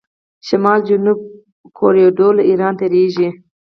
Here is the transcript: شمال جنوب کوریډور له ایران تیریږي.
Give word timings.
شمال 0.47 0.79
جنوب 0.87 1.19
کوریډور 1.77 2.31
له 2.39 2.43
ایران 2.49 2.73
تیریږي. 2.79 3.29